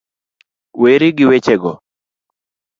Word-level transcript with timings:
Weri 0.81 1.09
gi 1.17 1.25
wechego 1.29 1.71